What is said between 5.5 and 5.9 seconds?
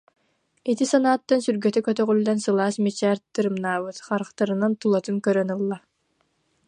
ылла